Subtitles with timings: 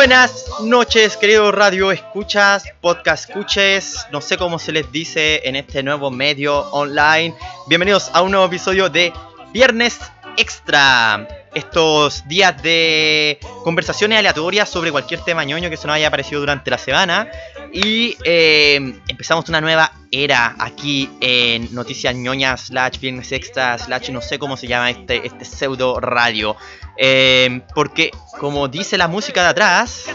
[0.00, 5.82] Buenas noches, queridos radio escuchas, podcast escuches, no sé cómo se les dice en este
[5.82, 7.34] nuevo medio online.
[7.68, 9.12] Bienvenidos a un nuevo episodio de
[9.52, 10.00] Viernes
[10.38, 11.28] Extra.
[11.54, 16.70] Estos días de conversaciones aleatorias sobre cualquier tema ñoño que se nos haya aparecido durante
[16.70, 17.30] la semana.
[17.72, 18.76] Y eh,
[19.08, 24.56] empezamos una nueva era aquí en Noticias ñoñas, slash Viernes Extra, slash no sé cómo
[24.56, 26.56] se llama este, este pseudo radio.
[26.96, 30.06] Eh, porque, como dice la música de atrás.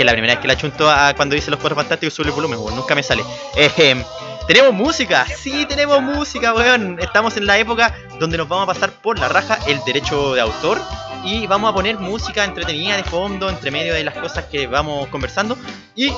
[0.00, 2.32] que la primera vez que la chunto a cuando dice los cuatro fantásticos sube el
[2.32, 3.22] volumen, nunca me sale.
[3.54, 4.02] Eh, eh,
[4.46, 6.98] tenemos música, sí tenemos música, weón.
[7.00, 10.40] Estamos en la época donde nos vamos a pasar por la raja el derecho de
[10.40, 10.80] autor
[11.24, 15.08] y vamos a poner música entretenida de fondo entre medio de las cosas que vamos
[15.08, 15.56] conversando.
[15.94, 16.10] Y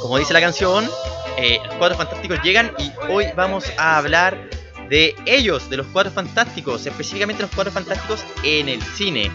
[0.00, 0.88] como dice la canción,
[1.36, 4.50] eh, los cuatro fantásticos llegan y hoy vamos a hablar
[4.88, 9.30] de ellos, de los cuatro fantásticos, específicamente los cuatro fantásticos en el cine.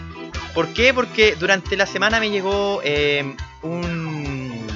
[0.54, 0.94] ¿Por qué?
[0.94, 4.66] Porque durante la semana me llegó eh, un...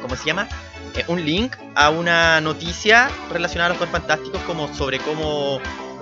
[0.00, 0.48] ¿Cómo se llama?
[0.94, 5.60] Eh, un link a una noticia relacionada a los cuatro fantásticos como sobre cómo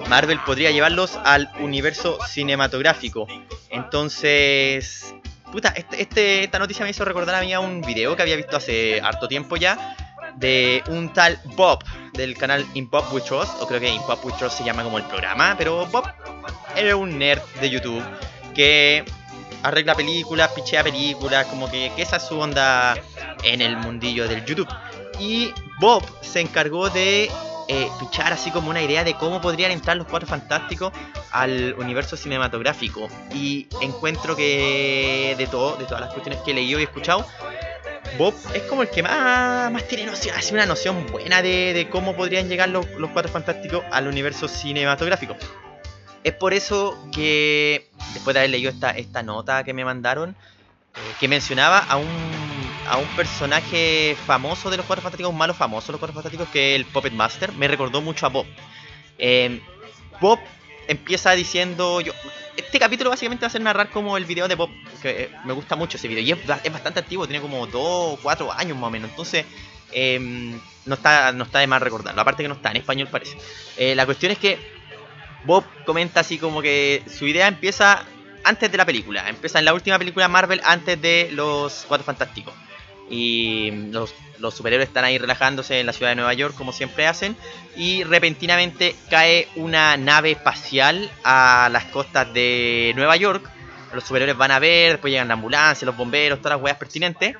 [0.09, 3.27] Marvel podría llevarlos al universo cinematográfico.
[3.71, 5.15] Entonces...
[5.53, 8.37] Puta, este, este- esta noticia me hizo recordar a mí a un video que había
[8.37, 9.97] visto hace harto tiempo ya
[10.37, 14.59] de un tal Bob del canal Bob We Trust, o creo que Bob We Trust
[14.59, 16.05] se llama como el programa, pero Bob
[16.77, 18.03] era un nerd de YouTube
[18.55, 19.05] que
[19.63, 22.97] arregla películas, pichea películas, como que, esa es su onda
[23.43, 24.69] en el mundillo del YouTube.
[25.19, 27.31] Y Bob se encargó de
[27.69, 30.93] eh, pichar así como una idea de cómo podrían entrar los cuatro fantásticos
[31.31, 33.09] al universo cinematográfico.
[33.35, 37.27] Y encuentro que de todo, de todas las cuestiones que he leído y escuchado,
[38.19, 42.49] Bob es como el que más, tiene noción, hace una noción buena de, cómo podrían
[42.49, 45.37] llegar los cuatro fantásticos al universo cinematográfico.
[46.23, 51.01] Es por eso que, después de haber leído esta, esta nota que me mandaron, eh,
[51.19, 52.07] que mencionaba a un,
[52.89, 56.49] a un personaje famoso de los Cuatro Fantásticos, un malo famoso de los Cuatro Fantásticos,
[56.51, 58.47] que es el Puppet Master, me recordó mucho a Bob.
[59.19, 59.61] Eh,
[60.21, 60.39] Bob
[60.89, 62.13] empieza diciendo, yo,
[62.57, 64.71] este capítulo básicamente va a ser narrar como el video de Bob,
[65.01, 67.67] que eh, me gusta mucho ese video, y es, ba- es bastante antiguo, tiene como
[67.67, 69.47] 2 o 4 años más o menos, entonces
[69.93, 70.19] eh,
[70.85, 73.39] no, está, no está de más recordarlo, aparte que no está en español parece.
[73.79, 74.80] Eh, la cuestión es que
[75.45, 78.05] Bob comenta así como que su idea empieza
[78.45, 82.55] antes de la película, empieza en la última película Marvel antes de los Cuatro Fantásticos.
[83.11, 87.07] Y los, los superhéroes están ahí relajándose en la ciudad de Nueva York como siempre
[87.07, 87.37] hacen.
[87.77, 93.49] Y repentinamente cae una nave espacial a las costas de Nueva York.
[93.93, 97.35] Los superhéroes van a ver, después llegan la ambulancia, los bomberos, todas las weas pertinentes.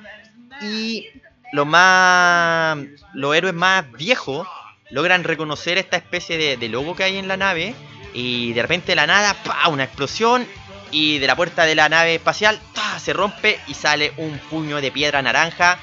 [0.61, 1.07] Y
[1.53, 2.77] los más.
[3.13, 4.47] Los héroes más viejos
[4.89, 7.73] logran reconocer esta especie de, de logo que hay en la nave.
[8.13, 9.67] Y de repente de la nada, ¡pa!
[9.67, 10.47] una explosión.
[10.91, 12.59] Y de la puerta de la nave espacial
[12.99, 15.79] se rompe y sale un puño de piedra naranja.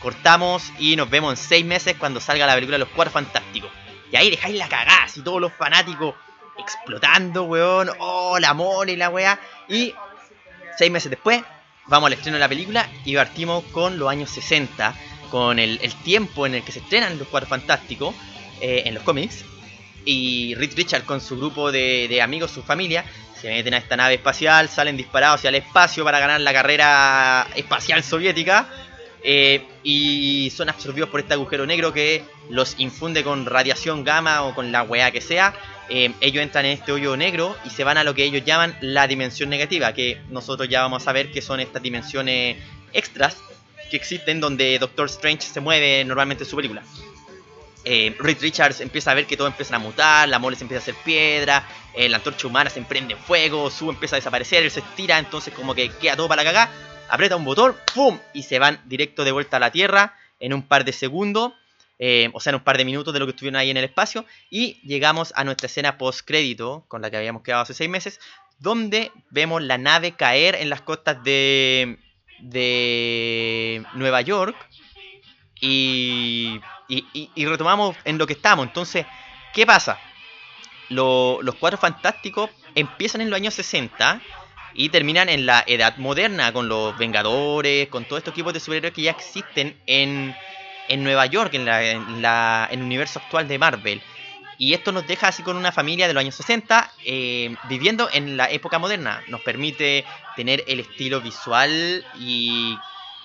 [0.00, 3.70] Cortamos y nos vemos en seis meses cuando salga la película Los Cuatro Fantásticos.
[4.10, 6.14] Y ahí dejáis la cagada, así todos los fanáticos
[6.58, 7.90] explotando, weón.
[7.98, 9.38] Oh, la mole la weá.
[9.68, 9.94] Y
[10.76, 11.42] seis meses después,
[11.86, 14.94] vamos al estreno de la película y partimos con los años 60,
[15.30, 18.14] con el, el tiempo en el que se estrenan los Cuatro Fantásticos
[18.60, 19.44] eh, en los cómics.
[20.04, 23.04] Y Reed Richard con su grupo de, de amigos, su familia,
[23.40, 27.46] se meten a esta nave espacial, salen disparados hacia el espacio para ganar la carrera
[27.56, 28.68] espacial soviética.
[29.22, 34.54] eh, y son absorbidos por este agujero negro que los infunde con radiación gamma o
[34.54, 35.54] con la weá que sea.
[35.88, 38.76] Eh, ellos entran en este hoyo negro y se van a lo que ellos llaman
[38.80, 42.56] la dimensión negativa, que nosotros ya vamos a ver que son estas dimensiones
[42.92, 43.36] extras
[43.90, 46.82] que existen donde Doctor Strange se mueve normalmente en su película.
[47.84, 50.82] Eh, Richards empieza a ver que todo empieza a mutar, la mole se empieza a
[50.82, 54.70] hacer piedra, eh, la antorcha humana se emprende en fuego, Sue empieza a desaparecer, él
[54.70, 56.70] se estira, entonces como que queda todo para la cagá,
[57.08, 58.18] aprieta un botón, ¡pum!
[58.34, 61.52] y se van directo de vuelta a la Tierra en un par de segundos,
[61.98, 63.84] eh, o sea, en un par de minutos de lo que estuvieron ahí en el
[63.84, 67.88] espacio, y llegamos a nuestra escena post crédito, con la que habíamos quedado hace seis
[67.88, 68.20] meses,
[68.58, 71.98] donde vemos la nave caer en las costas de,
[72.40, 74.56] de Nueva York,
[75.62, 76.60] y,
[76.90, 78.66] y, y- y retomamos en lo que estamos.
[78.66, 79.06] Entonces,
[79.54, 79.98] ¿qué pasa?
[80.88, 84.20] Lo- los cuatro fantásticos empiezan en los años 60
[84.74, 88.94] y terminan en la edad moderna con los Vengadores, con todos estos equipos de superhéroes
[88.94, 90.34] que ya existen en,
[90.88, 92.24] en Nueva York, en, la, en,
[92.70, 94.02] el universo actual de Marvel.
[94.58, 98.36] Y esto nos deja así con una familia de los años 60 eh, viviendo en
[98.36, 99.24] la época moderna.
[99.28, 100.04] Nos permite
[100.36, 102.78] tener el estilo visual y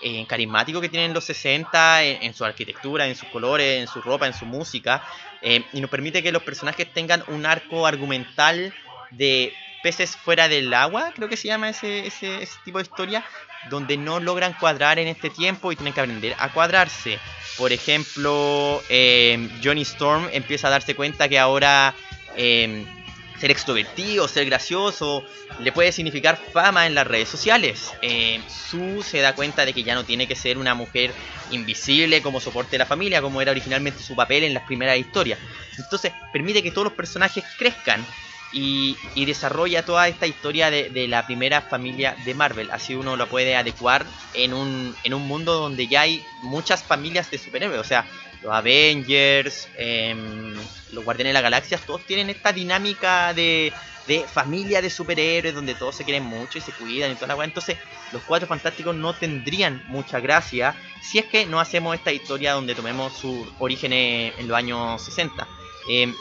[0.08, 4.28] eh, carismático que tienen los 60 en, su arquitectura, en sus colores, en su ropa,
[4.28, 5.04] en su música,
[5.42, 8.72] eh, y nos permite que los personajes tengan un arco argumental
[9.10, 13.26] de peces fuera del agua, creo que se llama ese, ese, ese tipo de historia,
[13.72, 17.18] donde no logran cuadrar en este tiempo y tienen que aprender a cuadrarse.
[17.58, 21.96] Por ejemplo, eh, Johnny Storm empieza a darse cuenta que ahora
[22.38, 22.86] eh,
[23.40, 25.24] ser extrovertido, ser gracioso,
[25.60, 27.94] le puede significar fama en las redes sociales.
[28.02, 31.12] Eh, Sue se da cuenta de que ya no tiene que ser una mujer
[31.52, 35.40] invisible como soporte de la familia, como era originalmente su papel en las primeras historias.
[35.78, 38.06] Entonces permite que todos los personajes crezcan
[38.54, 42.72] y, y desarrolla toda esta historia de, de, la primera familia de Marvel.
[42.72, 47.30] Así uno lo puede adecuar en un, en un mundo donde ya hay muchas familias
[47.30, 47.82] de superhéroes.
[47.82, 48.06] O sea,
[48.46, 50.16] los Avengers, eh,
[50.94, 53.74] los Guardianes de la Galaxia, todos tienen esta dinámica de,
[54.08, 57.36] de, familia de superhéroes donde todos se quieren mucho y se cuidan y toda la
[57.36, 57.46] weá.
[57.46, 57.78] Entonces,
[58.12, 62.76] los cuatro fantásticos no tendrían mucha gracia si es que no hacemos esta historia donde
[62.76, 65.48] tomemos sus orígenes en los años 60.
[65.90, 66.14] Eh,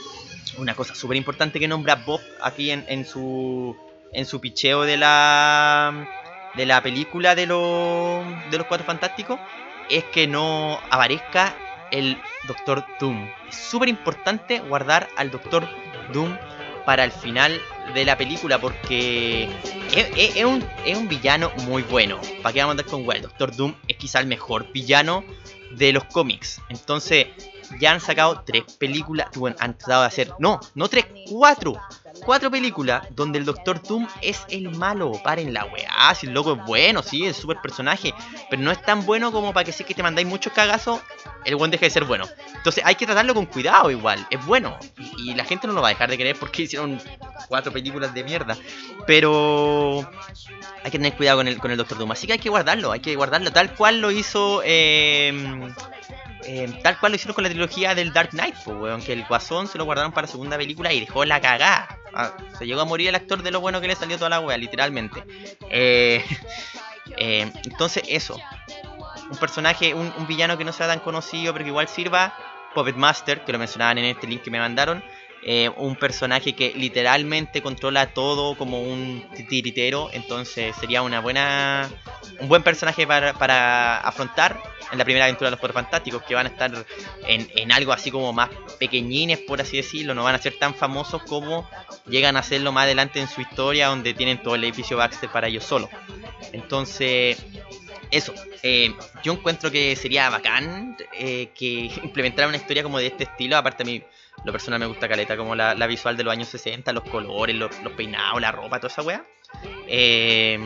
[0.56, 3.76] una cosa súper importante que nombra Bob aquí en, en, su
[4.12, 6.09] en su picheo de la
[6.55, 9.41] de la película de, lo, de los cuatro fantásticos
[9.91, 11.56] es que no aparezca
[11.94, 12.19] el
[12.49, 13.29] Doctor Doom.
[13.49, 15.69] Es súper importante guardar al Doctor
[16.12, 16.37] Doom
[16.85, 17.58] para el final
[17.94, 19.49] de la película porque
[19.94, 22.20] es, un, es un, villano muy bueno.
[22.43, 23.23] ¿Para qué vamos a andar con well?
[23.23, 25.25] Doctor Doom es quizá el mejor villano
[25.70, 26.61] de los cómics.
[26.69, 27.29] Entonces,
[27.81, 29.28] ya han sacado tres películas.
[29.34, 30.32] Bueno, han tratado de hacer.
[30.38, 31.81] No, no tres, cuatro.
[32.25, 35.12] Cuatro películas donde el Doctor Doom es el malo.
[35.25, 36.14] Paren la weá.
[36.14, 38.14] Si el loco es bueno, sí, es súper personaje.
[38.50, 41.00] Pero no es tan bueno como para que si que te mandáis muchos cagazos,
[41.44, 42.25] el buen deje de ser bueno.
[42.55, 44.26] Entonces hay que tratarlo con cuidado igual.
[44.31, 44.78] Es bueno.
[45.19, 47.00] Y, la gente no lo va a dejar de querer porque hicieron
[47.49, 48.56] cuatro películas de mierda.
[49.06, 50.08] Pero
[50.82, 52.12] hay que tener cuidado con el, con el Doctor Doom.
[52.12, 52.93] Así que hay que guardarlo.
[52.93, 54.62] Hay que guardarlo tal cual lo hizo.
[54.64, 55.72] Eh,
[56.46, 59.25] eh, tal cual lo hicieron con la trilogía del Dark Knight, pues, weón, que el
[59.25, 61.99] Guasón se lo guardaron para segunda película y dejó la cagada.
[62.14, 64.41] Ah, se llegó a morir el actor de lo bueno que le salió toda la
[64.41, 65.25] wea, literalmente.
[65.70, 66.25] Eh,
[67.17, 68.38] eh, entonces, eso.
[69.31, 72.37] Un personaje, un, un, villano que no sea tan conocido, pero que igual sirva.
[72.75, 75.02] Puppet Master, que lo mencionaban en este link que me mandaron.
[75.46, 80.08] Eh, un personaje que literalmente controla todo como un tiritero.
[80.12, 81.91] Entonces sería una buena.
[82.41, 84.58] un buen personaje para, para afrontar
[84.91, 86.73] en la primera aventura de los Cuatro Fantásticos, que van a estar
[87.26, 88.49] en, en, algo así como más
[88.79, 91.69] pequeñines, por así decirlo, no van a ser tan famosos como
[92.06, 95.49] llegan a serlo más adelante en su historia, donde tienen todo el edificio Baxter para
[95.49, 95.90] ellos solos.
[96.52, 97.44] Entonces,
[98.10, 103.24] eso, eh, yo encuentro que sería bacán eh, que implementara una historia como de este
[103.24, 104.02] estilo, aparte a mí
[104.44, 107.54] lo personal me gusta caleta, como la, la visual de los años 60, los colores,
[107.56, 109.24] los, los, peinados, la ropa, toda esa weá.
[109.86, 110.58] Eh,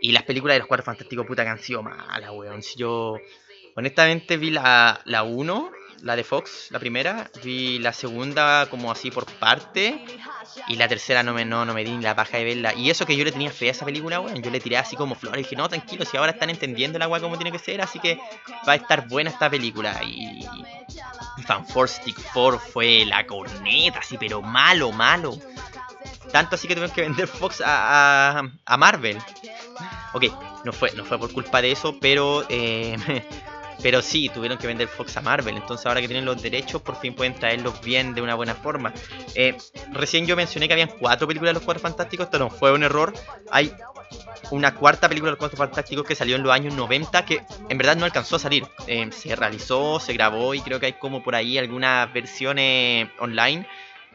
[0.00, 2.62] y las películas de los Cuatro Fantásticos, puta que han sido malas, weón.
[2.62, 3.16] Si yo,
[3.74, 5.70] honestamente, vi la, la 1,
[6.02, 7.30] la de Fox, la primera.
[7.42, 10.04] Vi la segunda como así por parte.
[10.68, 12.74] Y la tercera no me, no, no me di la paja de verla.
[12.74, 14.42] Y eso que yo le tenía fe a esa película, weón.
[14.42, 15.40] Yo le tiré así como flores.
[15.40, 17.80] Y dije, no, tranquilo, si ahora están entendiendo la weá como tiene que ser.
[17.80, 18.18] Así que
[18.66, 20.02] va a estar buena esta película.
[20.02, 20.46] Y.
[21.46, 25.38] Fan Stick 4 fue la corneta, así, pero malo, malo.
[26.32, 29.18] Tanto así que tuvieron que vender Fox a, a, a Marvel.
[30.12, 30.24] Ok,
[30.64, 32.96] no fue, no fue por culpa de eso, pero eh,
[33.82, 35.56] pero sí, tuvieron que vender Fox a Marvel.
[35.56, 38.92] Entonces ahora que tienen los derechos, por fin pueden traerlos bien de una buena forma.
[39.34, 39.56] Eh,
[39.92, 42.26] recién yo mencioné que habían cuatro películas de los Cuatro Fantásticos.
[42.26, 43.12] Esto no fue un error.
[43.50, 43.72] Hay
[44.50, 47.78] una cuarta película de los Cuatro Fantásticos que salió en los años 90 que en
[47.78, 48.66] verdad no alcanzó a salir.
[48.86, 53.66] Eh, se realizó, se grabó y creo que hay como por ahí algunas versiones online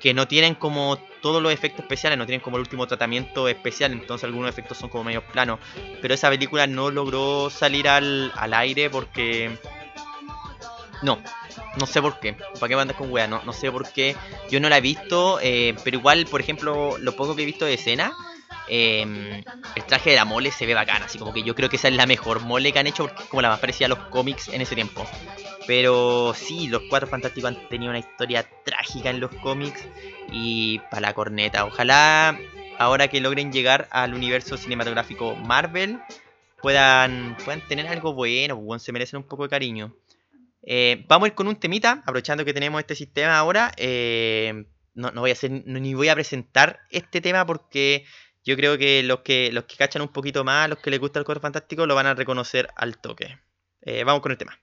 [0.04, 3.94] que no tienen como todos los efectos especiales, no tienen como el último tratamiento especial,
[3.94, 5.60] entonces algunos efectos son como medio planos.
[6.02, 9.58] Pero esa película no logró salir al, al aire porque...
[11.04, 11.20] No,
[11.80, 12.34] no sé por qué.
[12.34, 13.28] ¿Para qué bandas con wea?
[13.28, 14.18] No, no sé por qué.
[14.52, 17.64] Yo no la he visto, eh, pero igual, por ejemplo, lo poco que he visto
[17.64, 18.12] de escena,
[18.68, 19.42] eh,
[19.76, 21.88] el traje de la mole se ve bacán, así como que yo creo que esa
[21.88, 24.00] es la mejor mole que han hecho porque es como la más parecida a los
[24.10, 25.06] cómics en ese tiempo.
[25.66, 29.88] Pero sí, los Cuatro Fantásticos han tenido una historia trágica en los cómics
[30.32, 31.66] y para la corneta.
[31.66, 32.38] Ojalá
[32.78, 36.00] ahora que logren llegar al universo cinematográfico Marvel
[36.62, 39.96] puedan, puedan tener algo bueno, bueno, se merecen un poco de cariño.
[40.66, 43.72] Eh, vamos a ir con un temita, aprovechando que tenemos este sistema ahora.
[43.78, 48.06] Eh, no, no, voy a hacer, ni voy a presentar este tema porque
[48.44, 51.20] yo creo que los que los que cachan un poquito más, los que les gusta
[51.20, 53.40] el Cuatro Fantástico, lo van a reconocer al toque.
[53.82, 54.58] Eh, vamos con el tema.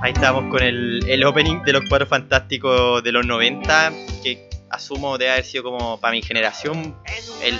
[0.00, 5.32] Ahí estamos con el, opening de los cuadros fantásticos de los 90, que asumo debe
[5.32, 6.96] haber sido como para mi generación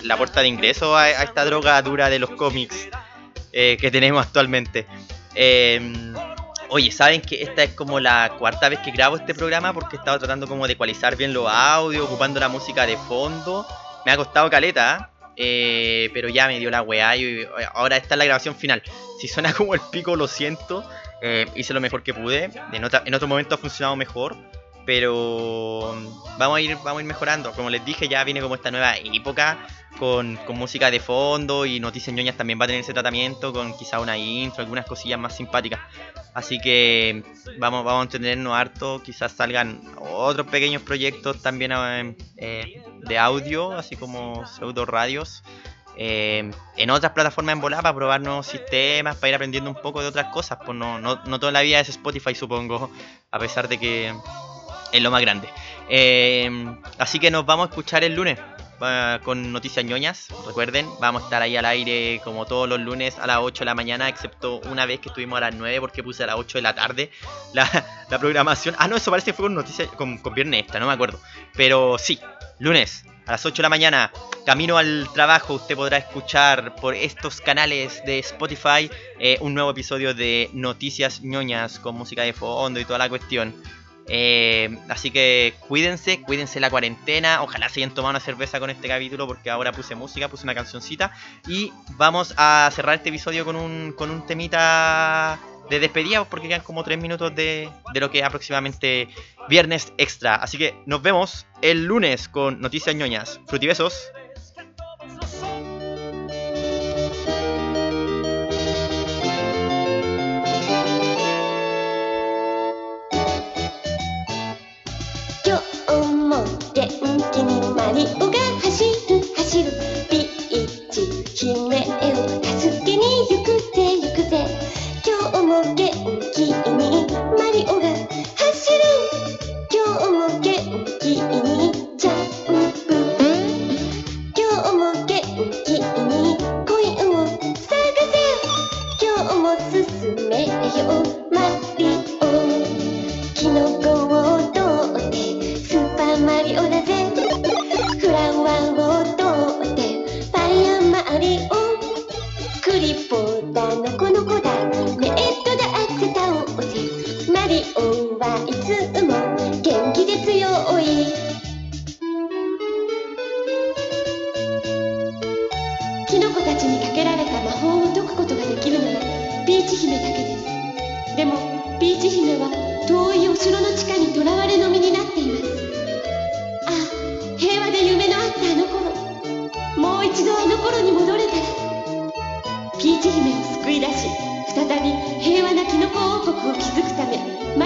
[0.04, 2.88] la puerta de ingreso a, esta droga dura de los cómics
[3.52, 4.86] eh, que tenemos actualmente.
[5.34, 5.80] Eh,
[6.68, 9.72] oye, ¿saben que esta es como la cuarta vez que grabo este programa?
[9.72, 13.66] Porque he estado tratando como de ecualizar bien los audios, ocupando la música de fondo.
[14.06, 18.18] Me ha costado caleta, eh, pero ya me dio la weá y ahora esta es
[18.18, 18.82] la grabación final.
[19.20, 20.84] Si suena como el pico, lo siento.
[21.20, 22.50] Eh, hice lo mejor que pude.
[22.72, 24.36] En otro momento ha funcionado mejor.
[24.88, 27.52] Pero mm, vamos a ir, vamos a ir mejorando.
[27.52, 29.58] Como les dije, ya viene como esta nueva época
[29.98, 33.76] con, con música de fondo y Noticias ñoñas también va a tener ese tratamiento con
[33.76, 35.80] quizá una intro, algunas cosillas más simpáticas.
[36.32, 37.22] Así que
[37.58, 39.02] vamos, vamos a entretenernos harto.
[39.02, 45.42] Quizás salgan otros pequeños proyectos también eh, eh, de audio, así como pseudo radios.
[46.00, 50.00] eh, en otras plataformas en volar para probar nuevos sistemas, para ir aprendiendo un poco
[50.00, 50.58] de otras cosas.
[50.64, 52.90] Pues no, no, no toda la vida es Spotify, supongo,
[53.30, 54.14] a pesar de que
[54.92, 55.48] es lo más grande.
[55.88, 56.50] Eh,
[56.98, 58.38] así que nos vamos a escuchar el lunes
[58.80, 60.28] eh, con noticias ñoñas.
[60.46, 63.64] Recuerden, vamos a estar ahí al aire como todos los lunes a las 8 de
[63.64, 66.58] la mañana, excepto una vez que estuvimos a las 9 porque puse a las 8
[66.58, 67.10] de la tarde
[67.54, 67.68] la,
[68.10, 68.76] la programación.
[68.78, 71.20] Ah, no, eso parece que fue con noticias con, con viernes esta, no me acuerdo.
[71.54, 72.20] Pero sí,
[72.58, 74.12] lunes a las 8 de la mañana,
[74.46, 80.14] camino al trabajo, usted podrá escuchar por estos canales de Spotify eh, un nuevo episodio
[80.14, 83.54] de Noticias ñoñas con música de fondo y toda la cuestión.
[84.08, 87.42] Eh, así que cuídense, cuídense la cuarentena.
[87.42, 90.54] Ojalá se hayan tomado una cerveza con este capítulo porque ahora puse música, puse una
[90.54, 91.12] cancioncita.
[91.46, 95.38] Y vamos a cerrar este episodio con un, con un temita
[95.68, 99.08] de despedida porque quedan como 3 minutos de, de lo que es aproximadamente
[99.48, 100.36] viernes extra.
[100.36, 103.40] Así que nos vemos el lunes con Noticias ñoñas.
[103.46, 104.10] Frutibesos.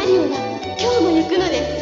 [0.04, 0.36] オが
[0.80, 1.81] 今日も行くのです。